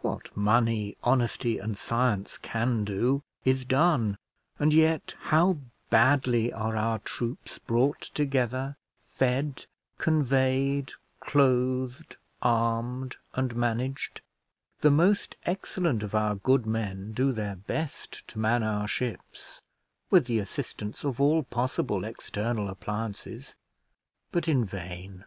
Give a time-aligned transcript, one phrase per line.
[0.00, 4.18] What money, honesty, and science can do, is done;
[4.58, 5.58] and yet how
[5.90, 14.22] badly are our troops brought together, fed, conveyed, clothed, armed, and managed.
[14.80, 19.62] The most excellent of our good men do their best to man our ships,
[20.10, 23.54] with the assistance of all possible external appliances;
[24.32, 25.26] but in vain.